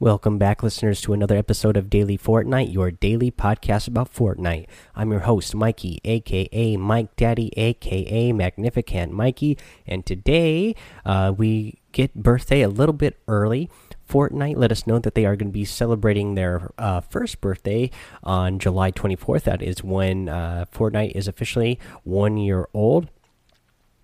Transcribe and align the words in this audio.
Welcome 0.00 0.38
back, 0.38 0.64
listeners, 0.64 1.00
to 1.02 1.12
another 1.12 1.36
episode 1.36 1.76
of 1.76 1.88
Daily 1.88 2.18
Fortnite, 2.18 2.72
your 2.74 2.90
daily 2.90 3.30
podcast 3.30 3.86
about 3.86 4.12
Fortnite. 4.12 4.66
I'm 4.96 5.12
your 5.12 5.20
host, 5.20 5.54
Mikey, 5.54 6.00
aka 6.04 6.76
Mike 6.76 7.14
Daddy, 7.14 7.52
aka 7.56 8.32
Magnificent 8.32 9.12
Mikey, 9.12 9.56
and 9.86 10.04
today 10.04 10.74
uh, 11.04 11.32
we 11.36 11.78
get 11.92 12.12
birthday 12.12 12.62
a 12.62 12.68
little 12.68 12.92
bit 12.92 13.20
early. 13.28 13.70
Fortnite 14.10 14.56
let 14.56 14.72
us 14.72 14.84
know 14.84 14.98
that 14.98 15.14
they 15.14 15.26
are 15.26 15.36
going 15.36 15.50
to 15.50 15.52
be 15.52 15.64
celebrating 15.64 16.34
their 16.34 16.72
uh, 16.76 17.00
first 17.00 17.40
birthday 17.40 17.88
on 18.24 18.58
July 18.58 18.90
24th. 18.90 19.44
That 19.44 19.62
is 19.62 19.84
when 19.84 20.28
uh, 20.28 20.64
Fortnite 20.74 21.12
is 21.12 21.28
officially 21.28 21.78
one 22.02 22.36
year 22.36 22.66
old. 22.74 23.10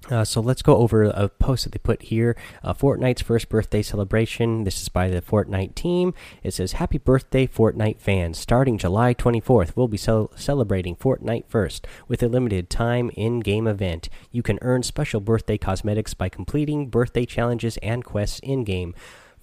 Uh, 0.09 0.25
so 0.25 0.41
let's 0.41 0.63
go 0.63 0.77
over 0.77 1.05
a 1.05 1.29
post 1.29 1.65
that 1.65 1.73
they 1.73 1.79
put 1.79 2.03
here. 2.03 2.37
Uh, 2.65 2.73
Fortnite's 2.73 3.23
first 3.23 3.49
birthday 3.49 3.83
celebration. 3.83 4.65
This 4.65 4.81
is 4.81 4.89
by 4.89 5.09
the 5.09 5.21
Fortnite 5.21 5.75
team. 5.75 6.15
It 6.43 6.55
says, 6.55 6.73
Happy 6.73 6.99
birthday, 6.99 7.47
Fortnite 7.47 8.01
fans. 8.01 8.39
Starting 8.39 8.79
July 8.79 9.15
24th, 9.15 9.77
we'll 9.77 9.89
be 9.89 9.99
cel 9.99 10.31
celebrating 10.35 10.97
Fortnite 10.97 11.45
first 11.49 11.87
with 12.09 12.23
a 12.23 12.29
limited 12.29 12.71
time 12.71 13.11
in 13.15 13.41
game 13.41 13.67
event. 13.67 14.09
You 14.33 14.43
can 14.43 14.59
earn 14.63 14.83
special 14.83 15.21
birthday 15.21 15.59
cosmetics 15.59 16.15
by 16.15 16.29
completing 16.29 16.89
birthday 16.89 17.27
challenges 17.27 17.77
and 17.79 18.05
quests 18.05 18.41
in 18.41 18.65
game. 18.65 18.95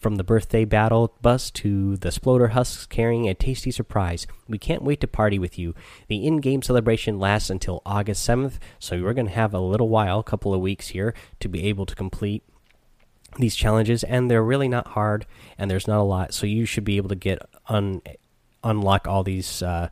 From 0.07 0.15
the 0.15 0.23
birthday 0.23 0.63
battle 0.63 1.13
bus 1.21 1.51
to 1.51 1.97
the 1.97 2.11
Sploder 2.11 2.51
husks 2.51 2.85
carrying 2.85 3.27
a 3.27 3.33
tasty 3.33 3.71
surprise. 3.71 4.25
We 4.47 4.57
can't 4.57 4.81
wait 4.81 5.01
to 5.01 5.07
party 5.07 5.37
with 5.37 5.59
you. 5.59 5.75
The 6.07 6.25
in 6.25 6.37
game 6.37 6.61
celebration 6.61 7.19
lasts 7.19 7.49
until 7.49 7.81
August 7.85 8.25
7th, 8.25 8.53
so 8.79 9.03
we're 9.03 9.13
going 9.13 9.27
to 9.27 9.33
have 9.33 9.53
a 9.53 9.59
little 9.59 9.89
while, 9.89 10.19
a 10.19 10.23
couple 10.23 10.53
of 10.53 10.61
weeks 10.61 10.87
here, 10.87 11.13
to 11.41 11.49
be 11.49 11.65
able 11.65 11.85
to 11.87 11.93
complete 11.93 12.41
these 13.37 13.53
challenges. 13.53 14.01
And 14.05 14.31
they're 14.31 14.41
really 14.41 14.69
not 14.69 14.87
hard, 14.87 15.25
and 15.57 15.69
there's 15.69 15.89
not 15.89 15.99
a 15.99 16.03
lot, 16.03 16.33
so 16.33 16.47
you 16.47 16.63
should 16.63 16.85
be 16.85 16.95
able 16.95 17.09
to 17.09 17.15
get 17.15 17.39
un 17.67 18.01
unlock 18.63 19.09
all 19.09 19.25
these. 19.25 19.61
Uh, 19.61 19.89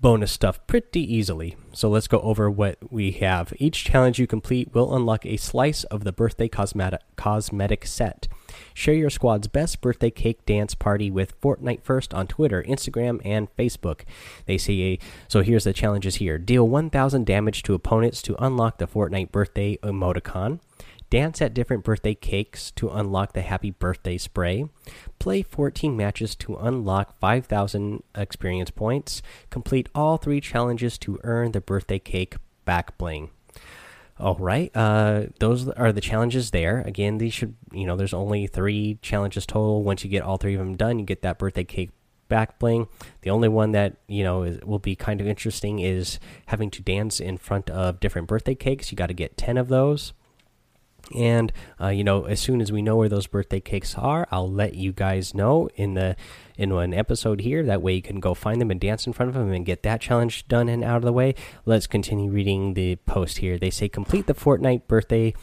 bonus 0.00 0.30
stuff 0.30 0.64
pretty 0.66 1.00
easily. 1.00 1.56
So 1.72 1.88
let's 1.88 2.06
go 2.06 2.20
over 2.20 2.50
what 2.50 2.78
we 2.90 3.10
have. 3.12 3.52
Each 3.58 3.84
challenge 3.84 4.18
you 4.18 4.26
complete 4.26 4.72
will 4.72 4.94
unlock 4.94 5.26
a 5.26 5.36
slice 5.36 5.84
of 5.84 6.04
the 6.04 6.12
birthday 6.12 6.48
cosmetic 6.48 7.00
cosmetic 7.16 7.84
set. 7.84 8.28
Share 8.74 8.94
your 8.94 9.10
squad's 9.10 9.48
best 9.48 9.80
birthday 9.80 10.10
cake 10.10 10.46
dance 10.46 10.74
party 10.74 11.10
with 11.10 11.40
Fortnite 11.40 11.82
First 11.82 12.14
on 12.14 12.26
Twitter, 12.26 12.62
Instagram, 12.62 13.20
and 13.24 13.54
Facebook. 13.56 14.02
They 14.46 14.56
say 14.56 14.98
so. 15.26 15.42
Here's 15.42 15.64
the 15.64 15.72
challenges 15.72 16.16
here: 16.16 16.38
deal 16.38 16.66
1,000 16.68 17.26
damage 17.26 17.62
to 17.64 17.74
opponents 17.74 18.22
to 18.22 18.42
unlock 18.42 18.78
the 18.78 18.86
Fortnite 18.86 19.32
birthday 19.32 19.76
emoticon. 19.82 20.60
Dance 21.10 21.40
at 21.40 21.54
different 21.54 21.84
birthday 21.84 22.14
cakes 22.14 22.70
to 22.72 22.90
unlock 22.90 23.32
the 23.32 23.40
happy 23.40 23.70
birthday 23.70 24.18
spray. 24.18 24.68
Play 25.18 25.42
14 25.42 25.96
matches 25.96 26.34
to 26.36 26.56
unlock 26.56 27.18
5,000 27.18 28.02
experience 28.14 28.70
points. 28.70 29.22
Complete 29.48 29.88
all 29.94 30.18
three 30.18 30.40
challenges 30.40 30.98
to 30.98 31.18
earn 31.24 31.52
the 31.52 31.62
birthday 31.62 31.98
cake 31.98 32.36
back 32.66 32.98
bling. 32.98 33.30
All 34.20 34.34
right, 34.34 34.70
uh, 34.76 35.26
those 35.38 35.68
are 35.70 35.92
the 35.92 36.00
challenges 36.00 36.50
there. 36.50 36.80
Again, 36.80 37.18
these 37.18 37.32
should, 37.32 37.54
you 37.72 37.86
know, 37.86 37.96
there's 37.96 38.12
only 38.12 38.46
three 38.46 38.98
challenges 39.00 39.46
total. 39.46 39.84
Once 39.84 40.02
you 40.02 40.10
get 40.10 40.24
all 40.24 40.36
three 40.36 40.54
of 40.54 40.58
them 40.58 40.76
done, 40.76 40.98
you 40.98 41.04
get 41.04 41.22
that 41.22 41.38
birthday 41.38 41.64
cake 41.64 41.90
back 42.28 42.58
bling. 42.58 42.88
The 43.22 43.30
only 43.30 43.48
one 43.48 43.72
that 43.72 43.96
you 44.08 44.24
know 44.24 44.42
is, 44.42 44.60
will 44.62 44.80
be 44.80 44.96
kind 44.96 45.20
of 45.20 45.26
interesting 45.26 45.78
is 45.78 46.18
having 46.46 46.70
to 46.72 46.82
dance 46.82 47.20
in 47.20 47.38
front 47.38 47.70
of 47.70 48.00
different 48.00 48.28
birthday 48.28 48.56
cakes. 48.56 48.90
You 48.90 48.96
got 48.96 49.06
to 49.06 49.14
get 49.14 49.36
ten 49.36 49.56
of 49.56 49.68
those. 49.68 50.12
And 51.14 51.52
uh, 51.80 51.88
you 51.88 52.04
know, 52.04 52.24
as 52.24 52.40
soon 52.40 52.60
as 52.60 52.70
we 52.70 52.82
know 52.82 52.96
where 52.96 53.08
those 53.08 53.26
birthday 53.26 53.60
cakes 53.60 53.94
are, 53.96 54.28
I'll 54.30 54.50
let 54.50 54.74
you 54.74 54.92
guys 54.92 55.34
know 55.34 55.68
in 55.74 55.94
the 55.94 56.16
in 56.56 56.72
an 56.72 56.92
episode 56.92 57.40
here. 57.40 57.62
That 57.62 57.80
way, 57.80 57.94
you 57.94 58.02
can 58.02 58.20
go 58.20 58.34
find 58.34 58.60
them 58.60 58.70
and 58.70 58.80
dance 58.80 59.06
in 59.06 59.12
front 59.12 59.30
of 59.30 59.34
them 59.34 59.52
and 59.52 59.64
get 59.64 59.82
that 59.84 60.00
challenge 60.00 60.46
done 60.48 60.68
and 60.68 60.84
out 60.84 60.96
of 60.96 61.04
the 61.04 61.12
way. 61.12 61.34
Let's 61.64 61.86
continue 61.86 62.30
reading 62.30 62.74
the 62.74 62.96
post 62.96 63.38
here. 63.38 63.58
They 63.58 63.70
say 63.70 63.88
complete 63.88 64.26
the 64.26 64.34
Fortnite 64.34 64.86
birthday 64.86 65.34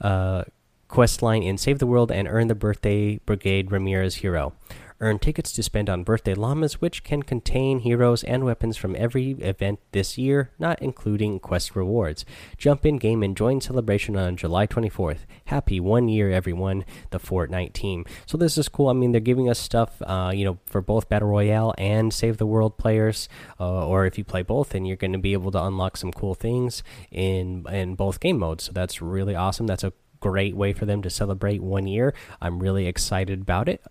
uh, 0.00 0.44
quest 0.88 1.22
line 1.22 1.42
in 1.42 1.56
Save 1.58 1.78
the 1.78 1.86
World 1.86 2.10
and 2.10 2.26
earn 2.28 2.48
the 2.48 2.54
birthday 2.54 3.18
Brigade 3.18 3.70
Ramirez 3.70 4.16
hero. 4.16 4.52
Earn 5.00 5.20
tickets 5.20 5.52
to 5.52 5.62
spend 5.62 5.88
on 5.88 6.02
birthday 6.02 6.34
llamas, 6.34 6.80
which 6.80 7.04
can 7.04 7.22
contain 7.22 7.80
heroes 7.80 8.24
and 8.24 8.44
weapons 8.44 8.76
from 8.76 8.96
every 8.96 9.30
event 9.32 9.78
this 9.92 10.18
year, 10.18 10.50
not 10.58 10.82
including 10.82 11.38
quest 11.38 11.76
rewards. 11.76 12.24
Jump 12.56 12.84
in 12.84 12.96
game 12.96 13.22
and 13.22 13.36
join 13.36 13.60
celebration 13.60 14.16
on 14.16 14.36
July 14.36 14.66
24th. 14.66 15.18
Happy 15.44 15.78
one 15.78 16.08
year, 16.08 16.32
everyone, 16.32 16.84
the 17.10 17.20
Fortnite 17.20 17.74
team. 17.74 18.04
So 18.26 18.36
this 18.36 18.58
is 18.58 18.68
cool. 18.68 18.88
I 18.88 18.92
mean, 18.92 19.12
they're 19.12 19.20
giving 19.20 19.48
us 19.48 19.60
stuff, 19.60 20.02
uh, 20.02 20.32
you 20.34 20.44
know, 20.44 20.58
for 20.66 20.80
both 20.80 21.08
Battle 21.08 21.28
Royale 21.28 21.74
and 21.78 22.12
Save 22.12 22.38
the 22.38 22.46
World 22.46 22.76
players. 22.76 23.28
Uh, 23.60 23.86
or 23.86 24.04
if 24.04 24.18
you 24.18 24.24
play 24.24 24.42
both, 24.42 24.70
then 24.70 24.84
you're 24.84 24.96
going 24.96 25.12
to 25.12 25.18
be 25.18 25.32
able 25.32 25.52
to 25.52 25.62
unlock 25.62 25.96
some 25.96 26.12
cool 26.12 26.34
things 26.34 26.82
in 27.12 27.64
in 27.70 27.94
both 27.94 28.18
game 28.18 28.38
modes. 28.38 28.64
So 28.64 28.72
that's 28.72 29.00
really 29.00 29.36
awesome. 29.36 29.66
That's 29.68 29.84
a 29.84 29.92
great 30.20 30.56
way 30.56 30.72
for 30.72 30.86
them 30.86 31.02
to 31.02 31.10
celebrate 31.10 31.62
one 31.62 31.86
year. 31.86 32.14
I'm 32.40 32.58
really 32.58 32.86
excited 32.86 33.42
about 33.42 33.68
it. 33.68 33.84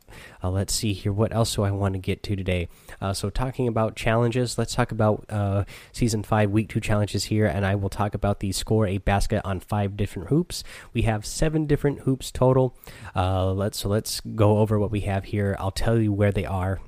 Uh, 0.43 0.49
let's 0.49 0.73
see 0.73 0.93
here. 0.93 1.11
What 1.11 1.33
else 1.33 1.55
do 1.55 1.63
I 1.63 1.71
want 1.71 1.93
to 1.93 1.99
get 1.99 2.23
to 2.23 2.35
today? 2.35 2.67
Uh, 3.01 3.13
so, 3.13 3.29
talking 3.29 3.67
about 3.67 3.95
challenges, 3.95 4.57
let's 4.57 4.75
talk 4.75 4.91
about 4.91 5.25
uh, 5.29 5.63
season 5.91 6.23
five, 6.23 6.51
week 6.51 6.69
two 6.69 6.79
challenges 6.79 7.25
here, 7.25 7.45
and 7.45 7.65
I 7.65 7.75
will 7.75 7.89
talk 7.89 8.13
about 8.13 8.39
the 8.39 8.51
score 8.51 8.87
a 8.87 8.97
basket 8.97 9.41
on 9.43 9.59
five 9.59 9.97
different 9.97 10.29
hoops. 10.29 10.63
We 10.93 11.03
have 11.03 11.25
seven 11.25 11.65
different 11.65 12.01
hoops 12.01 12.31
total. 12.31 12.77
Uh, 13.15 13.51
let's 13.53 13.79
so 13.79 13.89
let's 13.89 14.21
go 14.21 14.59
over 14.59 14.79
what 14.79 14.91
we 14.91 15.01
have 15.01 15.25
here. 15.25 15.55
I'll 15.59 15.71
tell 15.71 15.99
you 15.99 16.11
where 16.11 16.31
they 16.31 16.45
are 16.45 16.79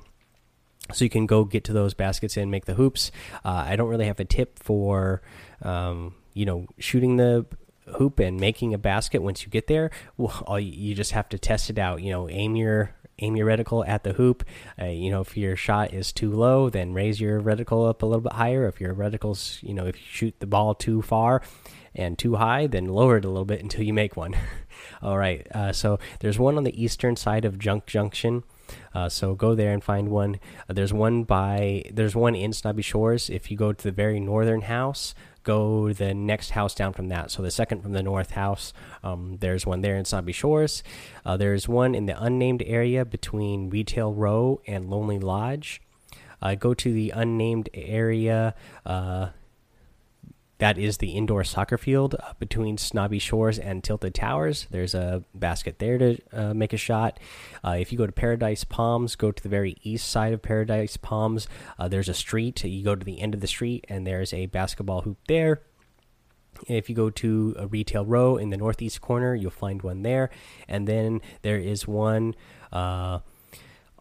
so 0.92 1.04
you 1.04 1.10
can 1.10 1.26
go 1.26 1.44
get 1.44 1.64
to 1.64 1.72
those 1.72 1.94
baskets 1.94 2.36
and 2.36 2.50
make 2.50 2.64
the 2.64 2.74
hoops. 2.74 3.10
Uh, 3.44 3.64
I 3.66 3.76
don't 3.76 3.88
really 3.88 4.06
have 4.06 4.20
a 4.20 4.24
tip 4.24 4.58
for 4.58 5.22
um, 5.62 6.14
you 6.34 6.44
know 6.44 6.66
shooting 6.78 7.16
the 7.16 7.46
hoop 7.86 8.18
and 8.18 8.38
making 8.38 8.72
a 8.74 8.78
basket 8.78 9.22
once 9.22 9.42
you 9.42 9.50
get 9.50 9.66
there 9.66 9.90
well 10.16 10.60
you 10.60 10.94
just 10.94 11.12
have 11.12 11.28
to 11.28 11.38
test 11.38 11.70
it 11.70 11.78
out. 11.78 12.02
You 12.02 12.10
know 12.10 12.28
aim 12.28 12.56
your 12.56 12.94
aim 13.18 13.36
your 13.36 13.46
reticle 13.46 13.86
at 13.86 14.04
the 14.04 14.14
hoop. 14.14 14.44
Uh, 14.80 14.86
you 14.86 15.10
know 15.10 15.20
if 15.20 15.36
your 15.36 15.56
shot 15.56 15.92
is 15.92 16.12
too 16.12 16.30
low 16.30 16.70
then 16.70 16.92
raise 16.92 17.20
your 17.20 17.40
reticle 17.40 17.88
up 17.88 18.02
a 18.02 18.06
little 18.06 18.22
bit 18.22 18.32
higher. 18.32 18.66
If 18.66 18.80
your 18.80 18.94
reticle's 18.94 19.58
you 19.62 19.74
know 19.74 19.86
if 19.86 19.96
you 19.96 20.06
shoot 20.06 20.34
the 20.40 20.46
ball 20.46 20.74
too 20.74 21.02
far 21.02 21.42
and 21.94 22.18
too 22.18 22.36
high 22.36 22.66
then 22.66 22.86
lower 22.86 23.16
it 23.16 23.24
a 23.24 23.28
little 23.28 23.44
bit 23.44 23.62
until 23.62 23.82
you 23.82 23.92
make 23.92 24.16
one. 24.16 24.36
All 25.02 25.18
right 25.18 25.46
uh, 25.54 25.72
so 25.72 25.98
there's 26.20 26.38
one 26.38 26.56
on 26.56 26.64
the 26.64 26.82
eastern 26.82 27.16
side 27.16 27.44
of 27.44 27.58
junk 27.58 27.86
junction. 27.86 28.44
Uh, 28.94 29.08
so 29.08 29.34
go 29.34 29.54
there 29.54 29.72
and 29.72 29.82
find 29.82 30.08
one. 30.08 30.38
Uh, 30.68 30.72
there's 30.72 30.92
one 30.92 31.24
by 31.24 31.84
there's 31.92 32.14
one 32.14 32.34
in 32.34 32.52
Snobby 32.52 32.82
Shores. 32.82 33.28
If 33.28 33.50
you 33.50 33.56
go 33.56 33.72
to 33.72 33.82
the 33.82 33.92
very 33.92 34.20
northern 34.20 34.62
house, 34.62 35.14
go 35.42 35.92
the 35.92 36.14
next 36.14 36.50
house 36.50 36.74
down 36.74 36.92
from 36.92 37.08
that. 37.08 37.30
So 37.30 37.42
the 37.42 37.50
second 37.50 37.82
from 37.82 37.92
the 37.92 38.02
north 38.02 38.32
house, 38.32 38.72
um, 39.02 39.38
there's 39.40 39.66
one 39.66 39.80
there 39.80 39.96
in 39.96 40.04
Snobby 40.04 40.32
Shores. 40.32 40.82
Uh, 41.24 41.36
there's 41.36 41.68
one 41.68 41.94
in 41.94 42.06
the 42.06 42.22
unnamed 42.22 42.62
area 42.66 43.04
between 43.04 43.70
Retail 43.70 44.12
Row 44.12 44.60
and 44.66 44.90
Lonely 44.90 45.18
Lodge. 45.18 45.80
Uh, 46.42 46.54
go 46.54 46.72
to 46.74 46.92
the 46.92 47.10
unnamed 47.10 47.68
area 47.74 48.54
uh, 48.86 49.28
that 50.60 50.76
is 50.76 50.98
the 50.98 51.12
indoor 51.12 51.42
soccer 51.42 51.78
field 51.78 52.14
uh, 52.14 52.34
between 52.38 52.76
Snobby 52.76 53.18
Shores 53.18 53.58
and 53.58 53.82
Tilted 53.82 54.14
Towers. 54.14 54.66
There's 54.70 54.94
a 54.94 55.24
basket 55.34 55.78
there 55.78 55.96
to 55.96 56.18
uh, 56.32 56.54
make 56.54 56.74
a 56.74 56.76
shot. 56.76 57.18
Uh, 57.64 57.76
if 57.78 57.90
you 57.90 57.98
go 57.98 58.06
to 58.06 58.12
Paradise 58.12 58.62
Palms, 58.64 59.16
go 59.16 59.32
to 59.32 59.42
the 59.42 59.48
very 59.48 59.76
east 59.82 60.08
side 60.08 60.34
of 60.34 60.42
Paradise 60.42 60.98
Palms. 60.98 61.48
Uh, 61.78 61.88
there's 61.88 62.10
a 62.10 62.14
street. 62.14 62.62
You 62.62 62.84
go 62.84 62.94
to 62.94 63.04
the 63.04 63.20
end 63.20 63.34
of 63.34 63.40
the 63.40 63.46
street, 63.46 63.86
and 63.88 64.06
there's 64.06 64.34
a 64.34 64.46
basketball 64.46 65.00
hoop 65.00 65.18
there. 65.28 65.62
If 66.68 66.90
you 66.90 66.94
go 66.94 67.08
to 67.08 67.54
a 67.58 67.66
retail 67.66 68.04
row 68.04 68.36
in 68.36 68.50
the 68.50 68.58
northeast 68.58 69.00
corner, 69.00 69.34
you'll 69.34 69.50
find 69.50 69.80
one 69.80 70.02
there. 70.02 70.28
And 70.68 70.86
then 70.86 71.22
there 71.40 71.58
is 71.58 71.88
one 71.88 72.34
uh, 72.70 73.20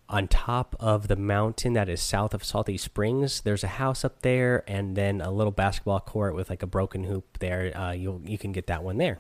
on 0.10 0.28
top 0.28 0.76
of 0.80 1.08
the 1.08 1.16
mountain 1.16 1.74
that 1.74 1.88
is 1.88 2.02
south 2.02 2.34
of 2.34 2.44
Salty 2.44 2.78
Springs. 2.78 3.42
There's 3.42 3.64
a 3.64 3.68
house 3.68 4.04
up 4.04 4.22
there, 4.24 4.64
and 4.68 4.96
then 4.96 5.22
a 5.22 5.32
little 5.32 5.52
basketball 5.52 6.00
court 6.00 6.36
with 6.36 6.50
like 6.50 6.64
a 6.64 6.68
broken 6.68 7.04
hoop 7.04 7.38
there. 7.40 7.78
Uh, 7.78 7.92
you 7.92 8.22
you 8.26 8.38
can 8.38 8.52
get 8.52 8.68
that 8.68 8.84
one 8.84 8.98
there. 8.98 9.20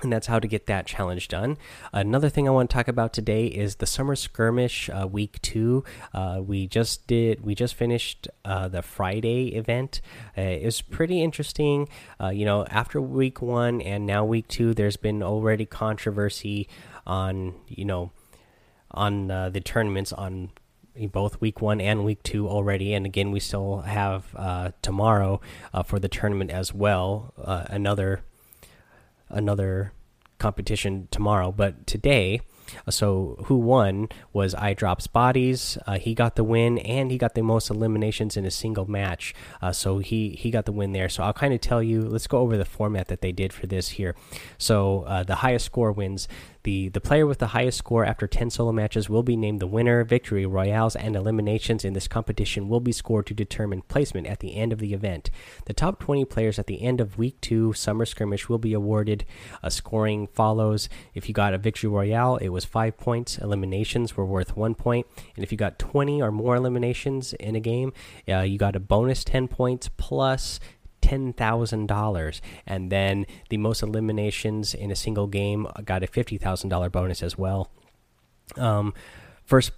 And 0.00 0.12
that's 0.12 0.28
how 0.28 0.38
to 0.38 0.46
get 0.46 0.66
that 0.66 0.86
challenge 0.86 1.26
done. 1.26 1.58
Another 1.92 2.28
thing 2.28 2.46
I 2.46 2.52
want 2.52 2.70
to 2.70 2.74
talk 2.74 2.86
about 2.86 3.12
today 3.12 3.46
is 3.46 3.76
the 3.76 3.86
summer 3.86 4.14
skirmish 4.14 4.88
uh, 4.88 5.08
week 5.08 5.42
two. 5.42 5.82
Uh, 6.14 6.40
we 6.40 6.68
just 6.68 7.08
did, 7.08 7.44
we 7.44 7.56
just 7.56 7.74
finished 7.74 8.28
uh, 8.44 8.68
the 8.68 8.82
Friday 8.82 9.56
event. 9.56 10.00
Uh, 10.36 10.42
it 10.42 10.64
was 10.64 10.82
pretty 10.82 11.20
interesting. 11.20 11.88
Uh, 12.20 12.28
you 12.28 12.44
know, 12.44 12.64
after 12.66 13.00
week 13.00 13.42
one 13.42 13.80
and 13.82 14.06
now 14.06 14.24
week 14.24 14.46
two, 14.46 14.72
there's 14.72 14.96
been 14.96 15.20
already 15.20 15.66
controversy 15.66 16.68
on, 17.04 17.54
you 17.66 17.84
know, 17.84 18.12
on 18.90 19.30
uh, 19.30 19.48
the 19.50 19.60
tournaments 19.60 20.12
on 20.12 20.50
both 21.06 21.40
week 21.40 21.60
one 21.62 21.80
and 21.80 22.04
week 22.04 22.22
two 22.22 22.48
already. 22.48 22.92
And 22.92 23.06
again, 23.06 23.30
we 23.30 23.40
still 23.40 23.82
have 23.82 24.34
uh, 24.36 24.72
tomorrow 24.82 25.40
uh, 25.72 25.82
for 25.82 25.98
the 25.98 26.08
tournament 26.08 26.50
as 26.50 26.74
well. 26.74 27.32
Uh, 27.40 27.64
another 27.68 28.22
another 29.28 29.92
competition 30.38 31.06
tomorrow, 31.10 31.52
but 31.52 31.86
today 31.86 32.40
So 32.90 33.36
who 33.46 33.56
won 33.56 34.08
was 34.32 34.54
iDrop's 34.54 35.06
Bodies. 35.06 35.78
Uh, 35.86 35.98
he 35.98 36.14
got 36.14 36.36
the 36.36 36.44
win, 36.44 36.78
and 36.78 37.10
he 37.10 37.18
got 37.18 37.34
the 37.34 37.42
most 37.42 37.70
eliminations 37.70 38.36
in 38.36 38.44
a 38.44 38.50
single 38.50 38.86
match. 38.86 39.34
Uh, 39.60 39.72
so 39.72 39.98
he 39.98 40.30
he 40.30 40.50
got 40.50 40.66
the 40.66 40.72
win 40.72 40.92
there. 40.92 41.08
So 41.08 41.22
I'll 41.22 41.32
kind 41.32 41.54
of 41.54 41.60
tell 41.60 41.82
you. 41.82 42.02
Let's 42.02 42.26
go 42.26 42.38
over 42.38 42.56
the 42.56 42.64
format 42.64 43.08
that 43.08 43.20
they 43.20 43.32
did 43.32 43.52
for 43.52 43.66
this 43.66 43.90
here. 43.90 44.14
So 44.58 45.02
uh, 45.02 45.22
the 45.22 45.36
highest 45.36 45.66
score 45.66 45.92
wins. 45.92 46.28
The, 46.64 46.90
the 46.90 47.00
player 47.00 47.26
with 47.26 47.38
the 47.38 47.46
highest 47.48 47.78
score 47.78 48.04
after 48.04 48.26
10 48.26 48.50
solo 48.50 48.72
matches 48.72 49.08
will 49.08 49.22
be 49.22 49.36
named 49.36 49.60
the 49.60 49.66
winner. 49.66 50.04
Victory 50.04 50.44
royales 50.44 50.96
and 50.96 51.16
eliminations 51.16 51.82
in 51.82 51.94
this 51.94 52.08
competition 52.08 52.68
will 52.68 52.80
be 52.80 52.92
scored 52.92 53.26
to 53.26 53.32
determine 53.32 53.80
placement 53.82 54.26
at 54.26 54.40
the 54.40 54.56
end 54.56 54.72
of 54.72 54.78
the 54.78 54.92
event. 54.92 55.30
The 55.66 55.72
top 55.72 55.98
20 56.00 56.26
players 56.26 56.58
at 56.58 56.66
the 56.66 56.82
end 56.82 57.00
of 57.00 57.16
week 57.16 57.40
2 57.40 57.72
summer 57.72 58.04
skirmish 58.04 58.48
will 58.48 58.58
be 58.58 58.74
awarded. 58.74 59.24
A 59.62 59.70
scoring 59.70 60.26
follows. 60.26 60.90
If 61.14 61.26
you 61.26 61.34
got 61.34 61.54
a 61.54 61.58
victory 61.58 61.88
royale, 61.88 62.36
it 62.36 62.48
was 62.48 62.57
5 62.64 62.96
points. 62.96 63.38
Eliminations 63.38 64.16
were 64.16 64.24
worth 64.24 64.56
1 64.56 64.74
point. 64.74 65.06
And 65.34 65.44
if 65.44 65.52
you 65.52 65.58
got 65.58 65.78
20 65.78 66.22
or 66.22 66.30
more 66.30 66.56
eliminations 66.56 67.32
in 67.34 67.56
a 67.56 67.60
game, 67.60 67.92
uh, 68.28 68.40
you 68.40 68.58
got 68.58 68.76
a 68.76 68.80
bonus 68.80 69.24
10 69.24 69.48
points 69.48 69.88
plus 69.96 70.60
$10,000. 71.02 72.40
And 72.66 72.92
then 72.92 73.26
the 73.48 73.56
most 73.56 73.82
eliminations 73.82 74.74
in 74.74 74.90
a 74.90 74.96
single 74.96 75.26
game 75.26 75.66
got 75.84 76.02
a 76.02 76.06
$50,000 76.06 76.92
bonus 76.92 77.22
as 77.22 77.38
well. 77.38 77.70
Um, 78.56 78.94
first 79.44 79.72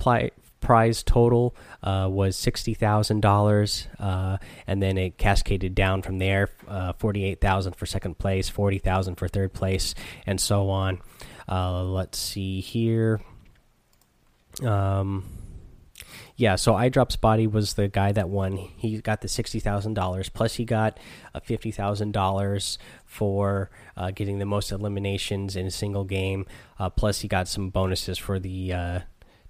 prize 0.60 1.02
total 1.02 1.54
uh, 1.82 2.08
was 2.10 2.36
$60,000, 2.36 3.86
uh, 3.98 4.38
and 4.66 4.82
then 4.82 4.98
it 4.98 5.18
cascaded 5.18 5.74
down 5.74 6.02
from 6.02 6.18
there 6.18 6.50
uh, 6.68 6.92
48000 6.94 7.74
for 7.74 7.86
second 7.86 8.18
place, 8.18 8.48
40000 8.48 9.16
for 9.16 9.28
third 9.28 9.52
place, 9.52 9.94
and 10.26 10.40
so 10.40 10.70
on. 10.70 11.00
Uh, 11.50 11.82
let's 11.82 12.18
see 12.18 12.60
here. 12.60 13.20
Um, 14.62 15.24
yeah, 16.36 16.56
so 16.56 16.72
iDrop's 16.72 17.16
body 17.16 17.46
was 17.46 17.74
the 17.74 17.88
guy 17.88 18.12
that 18.12 18.28
won. 18.28 18.56
He 18.56 19.00
got 19.00 19.20
the 19.20 19.28
sixty 19.28 19.60
thousand 19.60 19.94
dollars 19.94 20.28
plus 20.28 20.54
he 20.54 20.64
got 20.64 20.98
a 21.34 21.40
fifty 21.40 21.70
thousand 21.70 22.12
dollars 22.12 22.78
for 23.04 23.70
uh, 23.96 24.10
getting 24.10 24.38
the 24.38 24.46
most 24.46 24.72
eliminations 24.72 25.56
in 25.56 25.66
a 25.66 25.70
single 25.70 26.04
game. 26.04 26.46
Uh, 26.78 26.88
plus 26.88 27.20
he 27.20 27.28
got 27.28 27.46
some 27.48 27.68
bonuses 27.68 28.16
for 28.16 28.38
the 28.38 28.72
uh, 28.72 29.00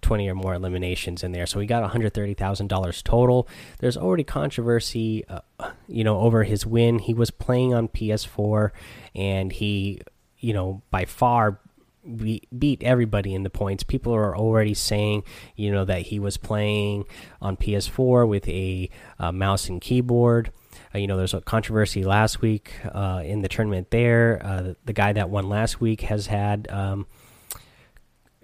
twenty 0.03 0.29
or 0.29 0.35
more 0.35 0.55
eliminations 0.55 1.23
in 1.23 1.33
there. 1.33 1.47
So 1.47 1.61
he 1.61 1.67
got 1.67 1.83
one 1.83 1.91
hundred 1.91 2.13
thirty 2.13 2.35
thousand 2.35 2.69
dollars 2.69 3.03
total. 3.03 3.47
There's 3.79 3.97
already 3.97 4.25
controversy, 4.25 5.25
uh, 5.29 5.41
you 5.87 6.03
know, 6.03 6.19
over 6.19 6.45
his 6.45 6.67
win. 6.67 6.99
He 6.99 7.15
was 7.15 7.31
playing 7.31 7.73
on 7.73 7.89
PS4, 7.89 8.71
and 9.15 9.53
he, 9.53 10.01
you 10.39 10.53
know, 10.53 10.83
by 10.91 11.05
far 11.05 11.61
beat 12.05 12.83
everybody 12.83 13.35
in 13.35 13.43
the 13.43 13.51
points. 13.51 13.83
People 13.83 14.15
are 14.15 14.37
already 14.37 14.75
saying, 14.75 15.23
you 15.57 15.71
know, 15.71 15.85
that 15.85 16.03
he 16.03 16.19
was 16.19 16.37
playing 16.37 17.05
on 17.41 17.57
PS4 17.57 18.27
with 18.27 18.49
a 18.49 18.89
uh, 19.19 19.33
mouse 19.33 19.69
and 19.69 19.81
keyboard. 19.81 20.53
Uh, 20.95 20.99
you 20.99 21.07
know, 21.07 21.17
there's 21.17 21.35
a 21.35 21.41
controversy 21.41 22.03
last 22.03 22.41
week 22.41 22.73
uh, 22.87 23.23
in 23.25 23.43
the 23.43 23.49
tournament 23.49 23.91
there. 23.91 24.41
Uh, 24.45 24.75
the 24.85 24.93
guy 24.93 25.13
that 25.13 25.31
won 25.31 25.49
last 25.49 25.81
week 25.81 26.03
has 26.03 26.27
had, 26.27 26.69
um, 26.71 27.07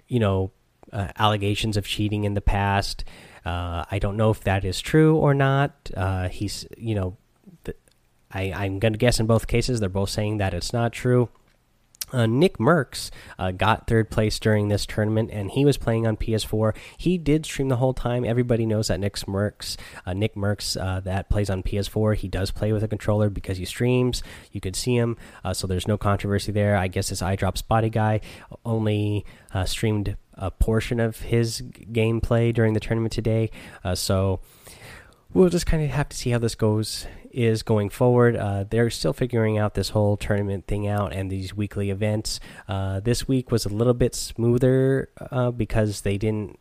you 0.07 0.21
know, 0.21 0.53
uh, 0.93 1.09
allegations 1.19 1.77
of 1.77 1.87
cheating 1.87 2.25
in 2.25 2.35
the 2.35 2.41
past. 2.41 3.05
I 3.49 4.01
don't 4.01 4.17
know 4.17 4.31
if 4.31 4.41
that 4.41 4.65
is 4.65 4.81
true 4.81 5.17
or 5.17 5.33
not. 5.33 5.91
he's, 6.31 6.67
you 6.77 6.97
know, 6.97 7.17
I, 8.33 8.53
I'm 8.53 8.81
going 8.81 8.93
to 8.93 8.99
guess 8.99 9.21
in 9.21 9.27
both 9.27 9.47
cases 9.47 9.79
they're 9.79 9.89
both 9.89 10.11
saying 10.11 10.39
that 10.39 10.53
it's 10.53 10.73
not 10.73 10.93
true. 10.93 11.29
Uh, 12.13 12.27
Nick 12.27 12.59
Mercs 12.59 13.11
uh, 13.39 13.51
got 13.51 13.87
third 13.87 14.11
place 14.11 14.39
during 14.39 14.69
this 14.69 14.87
tournament, 14.87 15.31
and 15.33 15.51
he 15.51 15.65
was 15.65 15.77
playing 15.77 16.07
on 16.07 16.17
PS4. 16.17 16.75
He 16.97 17.19
did 17.19 17.45
stream 17.45 17.69
the 17.69 17.77
whole 17.77 17.95
time. 17.95 18.25
Everybody 18.25 18.65
knows 18.65 18.89
that 18.89 19.01
Nick 19.01 19.17
Mercs, 19.17 19.77
uh, 20.05 20.13
Nick 20.13 20.35
Mercs, 20.35 20.81
uh, 20.81 21.01
that 21.01 21.29
plays 21.29 21.51
on 21.51 21.63
PS4. 21.63 22.17
He 22.17 22.29
does 22.29 22.51
play 22.51 22.73
with 22.73 22.83
a 22.83 22.89
controller 22.89 23.29
because 23.29 23.59
he 23.59 23.65
streams. 23.65 24.23
You 24.53 24.61
could 24.61 24.77
see 24.77 24.97
him, 24.97 25.17
uh, 25.45 25.53
so 25.53 25.67
there's 25.67 25.89
no 25.89 25.99
controversy 25.99 26.53
there. 26.53 26.77
I 26.77 26.89
guess 26.89 27.09
this 27.09 27.23
iDrop's 27.23 27.63
body 27.63 27.91
guy 27.91 28.21
only 28.65 29.25
uh, 29.53 29.65
streamed 29.65 30.17
a 30.35 30.51
portion 30.51 31.01
of 31.01 31.21
his 31.21 31.63
gameplay 31.63 32.53
during 32.53 32.75
the 32.75 32.81
tournament 32.81 33.13
today, 33.13 33.51
so 33.95 34.41
we'll 35.33 35.49
just 35.49 35.67
kind 35.67 35.83
of 35.83 35.91
have 35.91 36.09
to 36.09 36.17
see 36.17 36.31
how 36.31 36.39
this 36.39 36.55
goes 36.55 37.07
is 37.31 37.63
going 37.63 37.91
forward. 37.91 38.35
Uh, 38.35 38.65
they're 38.65 38.89
still 38.89 39.13
figuring 39.13 39.59
out 39.59 39.75
this 39.75 39.91
whole 39.91 40.17
tournament 40.17 40.67
thing 40.67 40.89
out 40.89 41.13
and 41.13 41.31
these 41.31 41.55
weekly 41.55 41.91
events. 41.91 42.41
Uh, 42.67 42.99
this 43.01 43.29
week 43.29 43.51
was 43.51 43.67
a 43.67 43.69
little 43.69 43.93
bit 43.93 44.15
smoother 44.15 45.11
uh, 45.31 45.51
because 45.51 46.01
they 46.01 46.17
didn't 46.17 46.59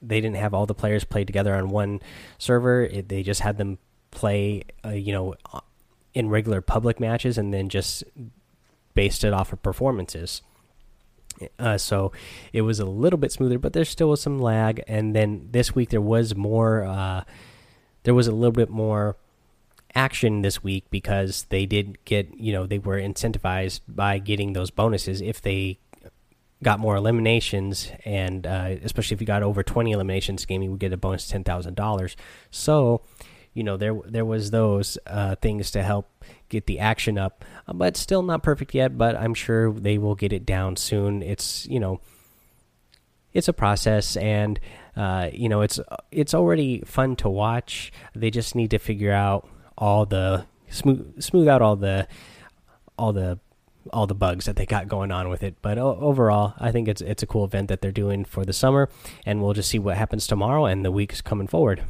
they 0.00 0.20
didn't 0.20 0.36
have 0.36 0.52
all 0.52 0.66
the 0.66 0.74
players 0.74 1.04
play 1.04 1.24
together 1.24 1.54
on 1.54 1.68
one 1.68 2.00
server. 2.38 2.82
It, 2.84 3.08
they 3.08 3.22
just 3.22 3.40
had 3.40 3.56
them 3.58 3.78
play, 4.10 4.64
uh, 4.84 4.90
you 4.90 5.12
know, 5.12 5.34
uh, 5.52 5.60
in 6.12 6.28
regular 6.28 6.60
public 6.60 6.98
matches 6.98 7.38
and 7.38 7.54
then 7.54 7.68
just 7.68 8.02
based 8.94 9.22
it 9.22 9.32
off 9.32 9.52
of 9.52 9.62
performances. 9.62 10.42
Uh, 11.58 11.78
so 11.78 12.12
it 12.52 12.62
was 12.62 12.80
a 12.80 12.84
little 12.84 13.18
bit 13.18 13.30
smoother, 13.30 13.58
but 13.58 13.74
there 13.74 13.84
still 13.84 14.08
was 14.08 14.20
some 14.20 14.40
lag. 14.40 14.82
And 14.88 15.14
then 15.14 15.48
this 15.52 15.74
week 15.74 15.90
there 15.90 16.00
was 16.00 16.34
more. 16.34 16.84
Uh, 16.84 17.24
there 18.04 18.14
was 18.14 18.26
a 18.26 18.32
little 18.32 18.52
bit 18.52 18.70
more 18.70 19.16
action 19.94 20.42
this 20.42 20.62
week 20.62 20.84
because 20.90 21.44
they 21.50 21.66
did 21.66 22.02
get 22.04 22.28
you 22.38 22.52
know 22.52 22.66
they 22.66 22.78
were 22.78 22.98
incentivized 22.98 23.80
by 23.86 24.18
getting 24.18 24.54
those 24.54 24.70
bonuses 24.70 25.20
if 25.20 25.42
they 25.42 25.78
got 26.62 26.78
more 26.78 26.96
eliminations 26.96 27.90
and 28.04 28.46
uh, 28.46 28.74
especially 28.82 29.14
if 29.14 29.20
you 29.20 29.26
got 29.26 29.42
over 29.42 29.62
20 29.62 29.90
eliminations 29.90 30.46
game 30.46 30.62
you 30.62 30.70
would 30.70 30.80
get 30.80 30.92
a 30.92 30.96
bonus 30.96 31.30
$10,000 31.30 32.16
so 32.50 33.02
you 33.52 33.62
know 33.62 33.76
there 33.76 33.94
there 34.06 34.24
was 34.24 34.50
those 34.50 34.96
uh, 35.06 35.34
things 35.36 35.70
to 35.70 35.82
help 35.82 36.08
get 36.48 36.66
the 36.66 36.78
action 36.78 37.18
up 37.18 37.44
uh, 37.66 37.72
but 37.72 37.96
still 37.96 38.22
not 38.22 38.42
perfect 38.42 38.74
yet 38.74 38.96
but 38.96 39.14
I'm 39.16 39.34
sure 39.34 39.72
they 39.72 39.98
will 39.98 40.14
get 40.14 40.32
it 40.32 40.46
down 40.46 40.76
soon. 40.76 41.22
It's 41.22 41.66
you 41.66 41.80
know 41.80 42.00
it's 43.32 43.48
a 43.48 43.52
process 43.52 44.16
and 44.16 44.58
uh, 44.96 45.28
you 45.32 45.48
know 45.48 45.62
it's 45.62 45.80
it's 46.10 46.34
already 46.34 46.82
fun 46.84 47.16
to 47.16 47.28
watch 47.28 47.92
they 48.14 48.30
just 48.30 48.54
need 48.54 48.70
to 48.70 48.78
figure 48.78 49.12
out 49.12 49.48
all 49.78 50.04
the 50.04 50.46
smooth 50.68 51.20
smooth 51.22 51.48
out 51.48 51.62
all 51.62 51.76
the 51.76 52.06
all 52.98 53.12
the 53.12 53.38
all 53.92 54.06
the 54.06 54.14
bugs 54.14 54.44
that 54.44 54.56
they 54.56 54.66
got 54.66 54.88
going 54.88 55.10
on 55.10 55.28
with 55.28 55.42
it. 55.42 55.56
But 55.62 55.78
overall, 55.78 56.54
I 56.58 56.70
think 56.70 56.88
it's 56.88 57.00
it's 57.00 57.22
a 57.22 57.26
cool 57.26 57.44
event 57.44 57.68
that 57.68 57.80
they're 57.80 57.90
doing 57.90 58.24
for 58.24 58.44
the 58.44 58.52
summer, 58.52 58.88
and 59.26 59.42
we'll 59.42 59.54
just 59.54 59.70
see 59.70 59.78
what 59.78 59.96
happens 59.96 60.26
tomorrow 60.26 60.66
and 60.66 60.84
the 60.84 60.92
weeks 60.92 61.20
coming 61.20 61.46
forward. 61.46 61.82